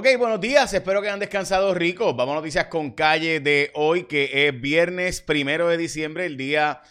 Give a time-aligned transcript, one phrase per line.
[0.00, 2.14] Ok, buenos días, espero que hayan descansado ricos.
[2.14, 6.82] Vamos a noticias con calle de hoy, que es viernes primero de diciembre, el día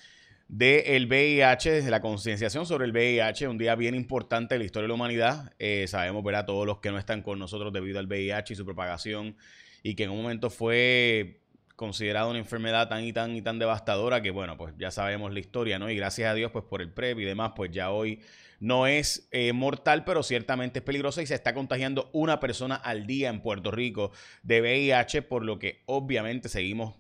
[0.50, 4.84] del VIH, de la concienciación sobre el VIH, un día bien importante en la historia
[4.84, 5.54] de la humanidad.
[5.58, 8.58] Eh, sabemos ver a todos los que no están con nosotros debido al VIH y
[8.58, 9.38] su propagación,
[9.84, 11.40] y que en un momento fue
[11.78, 15.40] considerada una enfermedad tan y tan y tan devastadora que, bueno, pues ya sabemos la
[15.40, 15.90] historia, ¿no?
[15.90, 18.20] Y gracias a Dios, pues por el PrEP y demás, pues ya hoy
[18.60, 23.06] no es eh, mortal, pero ciertamente es peligrosa y se está contagiando una persona al
[23.06, 24.12] día en Puerto Rico
[24.42, 26.96] de VIH, por lo que obviamente seguimos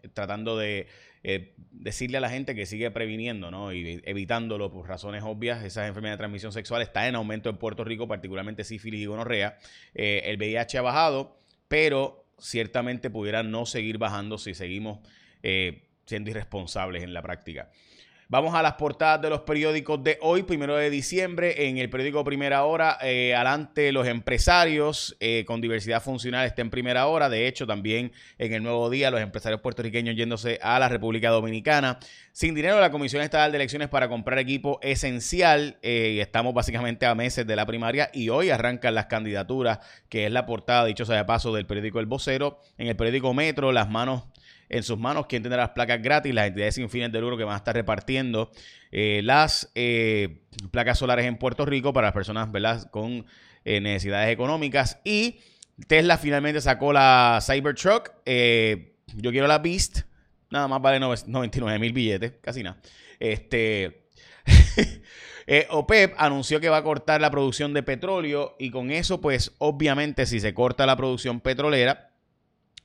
[0.00, 0.86] eh, tratando de
[1.24, 3.72] eh, decirle a la gente que sigue previniendo ¿no?
[3.72, 5.64] y evitándolo por razones obvias.
[5.64, 9.58] Esas enfermedades de transmisión sexual están en aumento en Puerto Rico, particularmente sífilis y gonorrea.
[9.92, 15.00] el VIH ha bajado, pero ciertamente pudiera no seguir bajando si seguimos
[16.06, 17.70] siendo irresponsables en la práctica.
[18.30, 21.66] Vamos a las portadas de los periódicos de hoy, primero de diciembre.
[21.66, 26.70] En el periódico Primera Hora, eh, adelante los empresarios eh, con diversidad funcional está en
[26.70, 27.28] primera hora.
[27.28, 31.98] De hecho, también en el nuevo día, los empresarios puertorriqueños yéndose a la República Dominicana.
[32.30, 35.78] Sin dinero, la Comisión Estatal de Elecciones para comprar equipo esencial.
[35.82, 40.30] Eh, estamos básicamente a meses de la primaria y hoy arrancan las candidaturas, que es
[40.30, 42.60] la portada, dicho sea de paso, del periódico El Vocero.
[42.78, 44.22] En el periódico Metro, las manos
[44.70, 47.44] en sus manos quién tendrá las placas gratis, las entidades sin fines de lucro que
[47.44, 48.50] van a estar repartiendo
[48.92, 52.90] eh, las eh, placas solares en Puerto Rico para las personas ¿verdad?
[52.90, 53.26] con
[53.64, 55.00] eh, necesidades económicas.
[55.04, 55.40] Y
[55.86, 58.12] Tesla finalmente sacó la Cybertruck.
[58.24, 60.02] yo quiero la Beast.
[60.50, 62.80] Nada más vale 99 mil billetes, casi nada.
[63.18, 64.06] Este.
[65.70, 70.24] OPEP anunció que va a cortar la producción de petróleo y con eso, pues obviamente
[70.26, 72.12] si se corta la producción petrolera,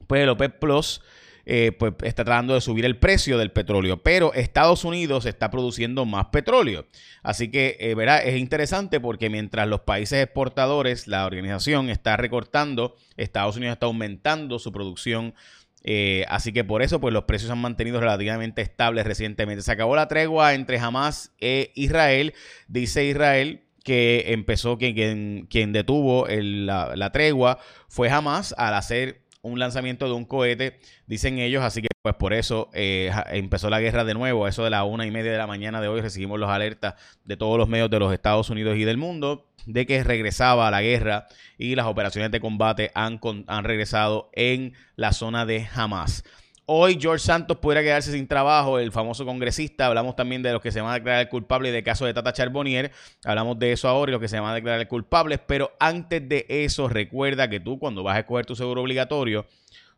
[0.08, 1.02] pues el OPEP Plus
[1.48, 6.04] eh, pues está tratando de subir el precio del petróleo, pero Estados Unidos está produciendo
[6.06, 6.88] más petróleo.
[7.22, 12.96] Así que, eh, verá, es interesante porque mientras los países exportadores, la organización está recortando,
[13.16, 15.36] Estados Unidos está aumentando su producción.
[15.84, 19.62] Eh, así que por eso, pues los precios han mantenido relativamente estables recientemente.
[19.62, 22.34] Se acabó la tregua entre Hamas e Israel.
[22.68, 29.59] Dice Israel que empezó, quien, quien, detuvo la, la, tregua fue Hamas al hacer un
[29.59, 34.03] lanzamiento de un cohete, dicen ellos, así que pues por eso eh, empezó la guerra
[34.03, 36.39] de nuevo, a eso de la una y media de la mañana de hoy recibimos
[36.39, 36.95] los alertas
[37.25, 40.81] de todos los medios de los Estados Unidos y del mundo de que regresaba la
[40.81, 46.23] guerra y las operaciones de combate han, han regresado en la zona de Hamas.
[46.68, 49.86] Hoy George Santos pudiera quedarse sin trabajo, el famoso congresista.
[49.86, 52.92] Hablamos también de los que se van a declarar culpables del caso de Tata Charbonnier.
[53.24, 55.40] Hablamos de eso ahora y los que se van a declarar culpables.
[55.46, 59.46] Pero antes de eso, recuerda que tú cuando vas a escoger tu seguro obligatorio,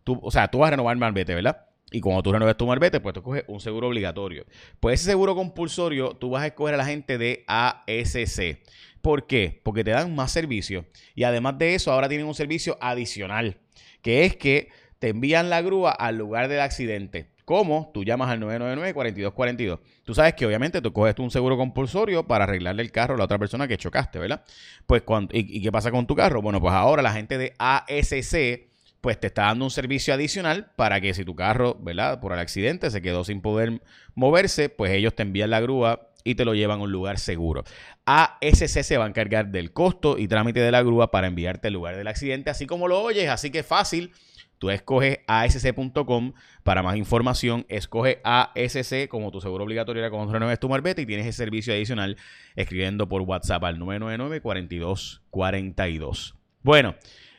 [0.03, 1.67] tú, o sea, tú vas a renovar Marbete, ¿verdad?
[1.89, 4.45] Y cuando tú renueves tu Marbete, pues tú coges un seguro obligatorio.
[4.81, 8.59] Pues ese seguro compulsorio, tú vas a escoger a la gente de ASC.
[9.01, 9.61] ¿Por qué?
[9.63, 10.83] Porque te dan más servicios.
[11.15, 13.57] Y además de eso, ahora tienen un servicio adicional,
[14.01, 14.67] que es que
[14.99, 17.29] te envían la grúa al lugar del accidente.
[17.45, 17.91] ¿Cómo?
[17.93, 19.79] Tú llamas al 999-4242.
[20.03, 23.23] Tú sabes que obviamente tú coges un seguro compulsorio para arreglarle el carro a la
[23.23, 24.43] otra persona que chocaste, ¿verdad?
[24.85, 26.41] Pues cuando, y, qué pasa con tu carro?
[26.41, 28.67] Bueno, pues ahora la gente de ASC
[28.99, 32.19] pues te está dando un servicio adicional para que si tu carro, ¿verdad?
[32.19, 33.81] Por el accidente se quedó sin poder
[34.13, 37.63] moverse, pues ellos te envían la grúa y te lo llevan a un lugar seguro.
[38.05, 41.75] ASC se va a encargar del costo y trámite de la grúa para enviarte al
[41.75, 44.11] lugar del accidente, así como lo oyes, así que fácil.
[44.57, 47.65] Tú escoges asc.com para más información.
[47.69, 51.73] Escoge ASC como tu seguro obligatorio era cuando renueves tu marbete y tienes ese servicio
[51.73, 52.17] adicional
[52.55, 56.33] escribiendo por WhatsApp al 999-4242.
[56.63, 56.95] Bueno,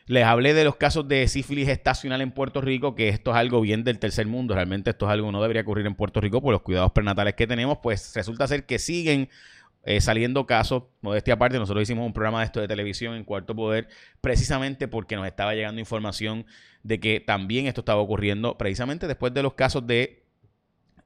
[0.08, 3.60] les hablé de los casos de sífilis estacional en Puerto Rico, que esto es algo
[3.60, 4.54] bien del tercer mundo.
[4.54, 7.34] Realmente esto es algo que no debería ocurrir en Puerto Rico por los cuidados prenatales
[7.34, 7.78] que tenemos.
[7.82, 9.28] Pues resulta ser que siguen
[9.84, 13.54] eh, saliendo casos, modestia aparte, nosotros hicimos un programa de esto de televisión en Cuarto
[13.54, 13.88] Poder,
[14.20, 16.46] precisamente porque nos estaba llegando información
[16.82, 20.24] de que también esto estaba ocurriendo, precisamente después de los casos de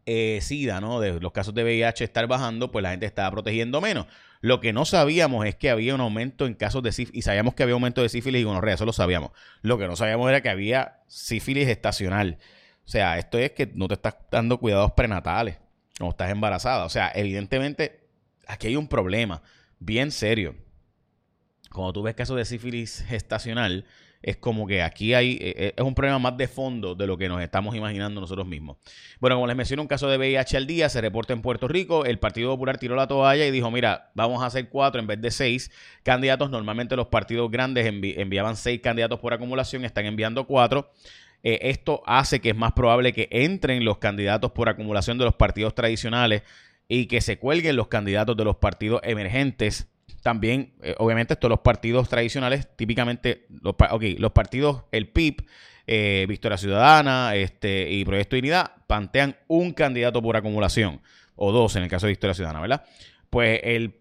[0.05, 0.99] eh, SIDA, ¿no?
[0.99, 4.07] De los casos de VIH estar bajando, pues la gente estaba protegiendo menos.
[4.41, 7.55] Lo que no sabíamos es que había un aumento en casos de sífilis, y sabíamos
[7.55, 9.31] que había aumento de sífilis y gonorrea, eso lo sabíamos.
[9.61, 12.39] Lo que no sabíamos era que había sífilis estacional.
[12.85, 15.59] O sea, esto es que no te estás dando cuidados prenatales,
[16.01, 16.85] no estás embarazada.
[16.85, 18.02] O sea, evidentemente
[18.47, 19.43] aquí hay un problema
[19.79, 20.55] bien serio.
[21.71, 23.87] Cuando tú ves casos de sífilis estacional,
[24.23, 27.19] es como que aquí hay, eh, eh, es un problema más de fondo de lo
[27.19, 28.77] que nos estamos imaginando nosotros mismos.
[29.19, 32.05] Bueno, como les menciono, un caso de VIH al día se reporta en Puerto Rico.
[32.05, 35.21] El Partido Popular tiró la toalla y dijo, mira, vamos a hacer cuatro en vez
[35.21, 35.73] de seis
[36.05, 36.51] candidatos.
[36.51, 40.93] Normalmente los partidos grandes enviaban seis candidatos por acumulación, están enviando cuatro.
[41.43, 45.35] Eh, esto hace que es más probable que entren los candidatos por acumulación de los
[45.35, 46.43] partidos tradicionales
[46.95, 49.89] y que se cuelguen los candidatos de los partidos emergentes
[50.21, 53.75] también, eh, obviamente, estos los partidos tradicionales, típicamente, los,
[54.19, 55.47] los partidos, el PIB,
[55.87, 61.01] eh, Victoria Ciudadana este, y Proyecto Unidad, plantean un candidato por acumulación,
[61.35, 62.85] o dos en el caso de Victoria Ciudadana, ¿verdad?
[63.31, 63.95] Pues el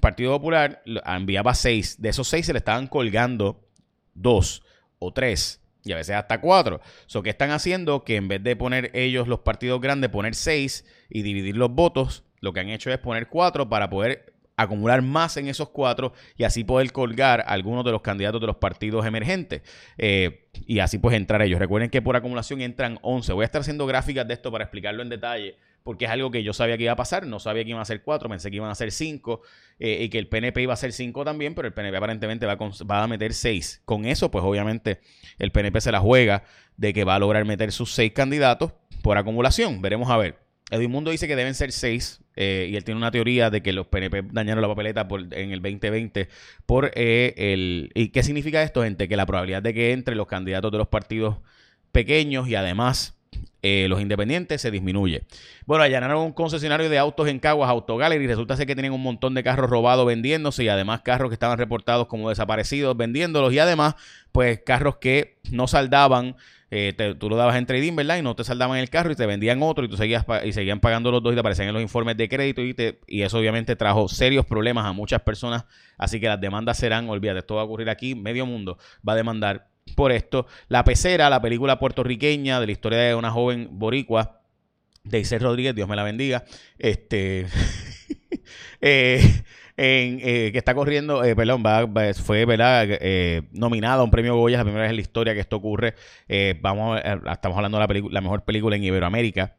[0.00, 3.68] Partido Popular enviaba seis, de esos seis se le estaban colgando
[4.14, 4.62] dos
[4.98, 6.80] o tres y a veces hasta cuatro.
[7.06, 8.04] So, ¿Qué están haciendo?
[8.04, 12.24] Que en vez de poner ellos los partidos grandes, poner seis y dividir los votos,
[12.40, 16.44] lo que han hecho es poner cuatro para poder acumular más en esos cuatro y
[16.44, 19.62] así poder colgar algunos de los candidatos de los partidos emergentes
[19.96, 21.58] eh, y así pues entrar ellos.
[21.58, 23.32] Recuerden que por acumulación entran 11.
[23.32, 26.42] Voy a estar haciendo gráficas de esto para explicarlo en detalle porque es algo que
[26.42, 28.56] yo sabía que iba a pasar, no sabía que iban a ser cuatro, pensé que
[28.56, 29.40] iban a ser cinco
[29.78, 32.52] eh, y que el PNP iba a ser cinco también, pero el PNP aparentemente va
[32.52, 33.80] a, va a meter seis.
[33.86, 35.00] Con eso, pues obviamente
[35.38, 36.44] el PNP se la juega
[36.76, 38.72] de que va a lograr meter sus seis candidatos
[39.02, 39.80] por acumulación.
[39.80, 40.38] Veremos a ver.
[40.70, 43.86] Edmundo dice que deben ser seis eh, y él tiene una teoría de que los
[43.86, 46.26] PNP dañaron la papeleta en el 2020
[46.64, 47.90] por eh, el...
[47.94, 49.08] ¿Y qué significa esto, gente?
[49.08, 51.36] Que la probabilidad de que entre los candidatos de los partidos
[51.92, 53.19] pequeños y además
[53.62, 55.22] eh, los independientes se disminuye.
[55.66, 59.02] Bueno, allanaron un concesionario de autos en Caguas, Autogallery, y resulta ser que tienen un
[59.02, 63.58] montón de carros robados vendiéndose y además carros que estaban reportados como desaparecidos vendiéndolos y
[63.58, 63.96] además,
[64.32, 66.36] pues carros que no saldaban.
[66.72, 68.18] Eh, tú lo dabas en trading, ¿verdad?
[68.18, 70.78] Y no te saldaban el carro y te vendían otro y tú seguías y seguían
[70.78, 73.38] pagando los dos y te aparecían en los informes de crédito y, te, y eso
[73.38, 75.64] obviamente trajo serios problemas a muchas personas.
[75.98, 79.16] Así que las demandas serán, olvídate, esto va a ocurrir aquí, medio mundo va a
[79.16, 80.46] demandar por esto.
[80.68, 84.40] La Pecera, la película puertorriqueña de la historia de una joven boricua,
[85.04, 86.44] Deise Rodríguez, Dios me la bendiga,
[86.78, 87.46] este,
[88.80, 89.42] eh,
[89.76, 91.62] eh, que está corriendo, eh, perdón,
[92.22, 92.86] fue ¿verdad?
[93.52, 95.94] nominada a un premio Goya, la primera vez en la historia que esto ocurre.
[96.60, 97.00] vamos
[97.32, 99.56] estamos hablando de la, la mejor película en Iberoamérica,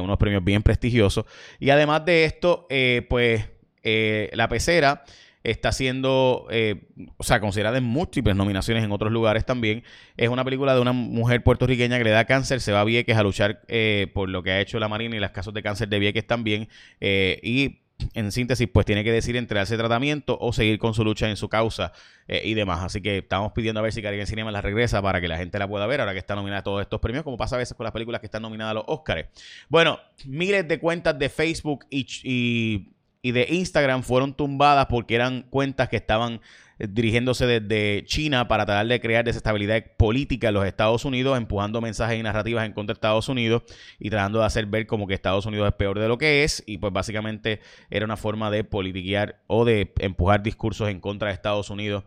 [0.00, 1.24] unos premios bien prestigiosos.
[1.58, 2.66] Y además de esto,
[3.08, 3.48] pues
[3.82, 5.04] la pecera
[5.44, 6.88] está siendo, eh,
[7.18, 9.84] o sea, considerada en múltiples nominaciones en otros lugares también.
[10.16, 13.16] Es una película de una mujer puertorriqueña que le da cáncer, se va a Vieques
[13.16, 15.88] a luchar eh, por lo que ha hecho la Marina y los casos de cáncer
[15.88, 16.68] de Vieques también.
[16.98, 17.82] Eh, y
[18.14, 21.48] en síntesis, pues tiene que decir entregarse tratamiento o seguir con su lucha en su
[21.48, 21.92] causa
[22.26, 22.82] y demás.
[22.82, 25.58] Así que estamos pidiendo a ver si Caribbean Cinema la regresa para que la gente
[25.58, 27.76] la pueda ver ahora que está nominada a todos estos premios, como pasa a veces
[27.76, 29.28] con las películas que están nominadas a los Oscars.
[29.68, 32.93] Bueno, miles de cuentas de Facebook y
[33.32, 36.40] de Instagram fueron tumbadas porque eran cuentas que estaban
[36.78, 41.80] eh, dirigiéndose desde China para tratar de crear desestabilidad política en los Estados Unidos, empujando
[41.80, 43.62] mensajes y narrativas en contra de Estados Unidos
[43.98, 46.62] y tratando de hacer ver como que Estados Unidos es peor de lo que es
[46.66, 47.60] y pues básicamente
[47.90, 52.04] era una forma de politiquear o de empujar discursos en contra de Estados Unidos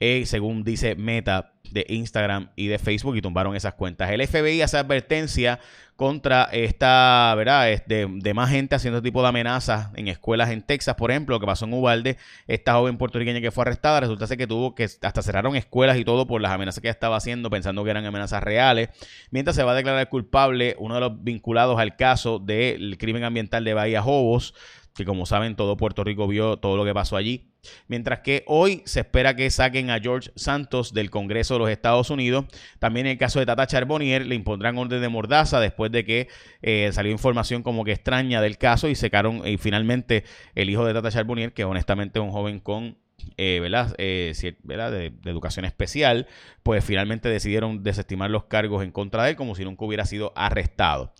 [0.00, 4.10] eh, según dice Meta de Instagram y de Facebook y tumbaron esas cuentas.
[4.10, 5.60] El FBI hace advertencia
[6.00, 7.66] contra esta, ¿verdad?
[7.86, 11.36] De, de, más gente haciendo este tipo de amenazas en escuelas en Texas, por ejemplo,
[11.36, 14.74] lo que pasó en Ubalde, esta joven puertorriqueña que fue arrestada, resulta ser que tuvo
[14.74, 17.90] que hasta cerraron escuelas y todo por las amenazas que ella estaba haciendo, pensando que
[17.90, 18.88] eran amenazas reales,
[19.30, 23.62] mientras se va a declarar culpable uno de los vinculados al caso del crimen ambiental
[23.62, 24.54] de Bahía Jobos,
[25.00, 27.50] que como saben todo Puerto Rico vio todo lo que pasó allí.
[27.88, 32.10] Mientras que hoy se espera que saquen a George Santos del Congreso de los Estados
[32.10, 32.46] Unidos.
[32.78, 36.28] También en el caso de Tata Charbonnier le impondrán orden de mordaza después de que
[36.62, 40.24] eh, salió información como que extraña del caso y secaron y finalmente
[40.54, 42.96] el hijo de Tata Charbonnier, que honestamente es un joven con
[43.36, 43.60] eh.
[43.98, 46.26] Eh, de, educación especial,
[46.62, 50.32] pues finalmente decidieron desestimar los cargos en contra de él como si nunca hubiera sido
[50.36, 51.12] arrestado.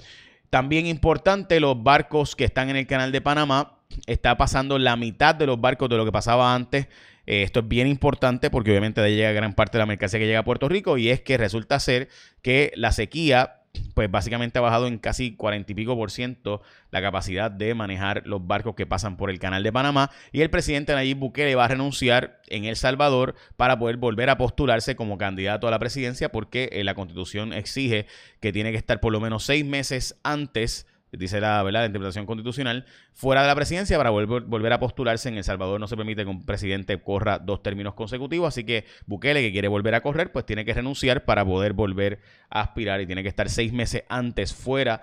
[0.50, 5.35] También importante, los barcos que están en el canal de Panamá, está pasando la mitad
[5.35, 6.87] de los barcos de lo que pasaba antes.
[7.26, 10.19] Eh, esto es bien importante porque obviamente de ahí llega gran parte de la mercancía
[10.19, 12.09] que llega a Puerto Rico y es que resulta ser
[12.42, 13.60] que la sequía
[13.94, 18.22] pues básicamente ha bajado en casi 40 y pico por ciento la capacidad de manejar
[18.26, 20.10] los barcos que pasan por el canal de Panamá.
[20.32, 24.38] Y el presidente Nayib Bukele va a renunciar en El Salvador para poder volver a
[24.38, 28.06] postularse como candidato a la presidencia porque eh, la constitución exige
[28.40, 31.81] que tiene que estar por lo menos seis meses antes dice la, ¿verdad?
[31.81, 35.29] la interpretación constitucional, fuera de la presidencia para volver, volver, a postularse.
[35.29, 38.85] En El Salvador no se permite que un presidente corra dos términos consecutivos, así que
[39.07, 43.00] Bukele, que quiere volver a correr, pues tiene que renunciar para poder volver a aspirar
[43.00, 45.02] y tiene que estar seis meses antes fuera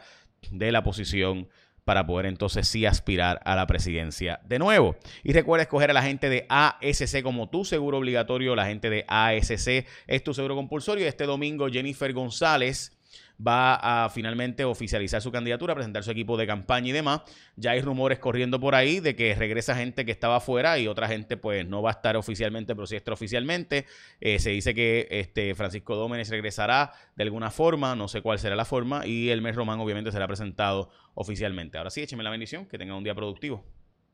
[0.52, 1.48] de la posición
[1.88, 4.98] para poder entonces sí aspirar a la presidencia de nuevo.
[5.24, 8.58] Y recuerda escoger a la gente de ASC como tu seguro obligatorio.
[8.58, 11.08] La gente de ASC es tu seguro compulsorio.
[11.08, 12.97] Este domingo Jennifer González
[13.46, 17.22] va a finalmente oficializar su candidatura, presentar su equipo de campaña y demás.
[17.56, 21.08] Ya hay rumores corriendo por ahí de que regresa gente que estaba afuera y otra
[21.08, 23.86] gente pues no va a estar oficialmente, pero sí extraoficialmente.
[24.22, 28.56] Eh, se dice que este Francisco Dómenes regresará de alguna forma, no sé cuál será
[28.56, 31.78] la forma, y el mes Román obviamente será presentado oficialmente.
[31.78, 33.77] Ahora sí, écheme la bendición, que tenga un día productivo.